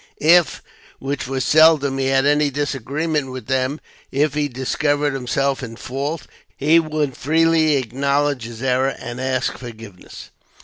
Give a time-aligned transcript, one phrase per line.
[0.17, 0.63] If,
[0.97, 3.79] which was seldom, he had any disagreement with them,
[4.11, 6.25] if he discovered himself in fault,
[6.57, 10.31] he would freely acknowledge his error, and ask forgiveness.